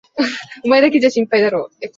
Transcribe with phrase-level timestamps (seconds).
[0.65, 1.87] お前だけじゃ心配だろう？